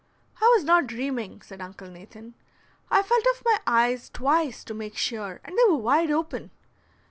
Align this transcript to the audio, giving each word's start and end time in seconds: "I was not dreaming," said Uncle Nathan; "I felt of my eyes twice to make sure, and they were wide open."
"I 0.41 0.51
was 0.57 0.63
not 0.63 0.87
dreaming," 0.87 1.43
said 1.43 1.61
Uncle 1.61 1.87
Nathan; 1.87 2.33
"I 2.89 3.03
felt 3.03 3.23
of 3.35 3.43
my 3.45 3.59
eyes 3.67 4.09
twice 4.09 4.63
to 4.63 4.73
make 4.73 4.97
sure, 4.97 5.39
and 5.45 5.55
they 5.55 5.63
were 5.71 5.77
wide 5.77 6.09
open." 6.09 6.49